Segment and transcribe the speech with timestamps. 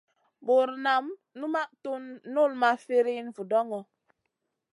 [0.47, 1.05] Bur nam
[1.39, 2.03] numaʼ tun
[2.33, 3.79] null ma firina vudoŋo.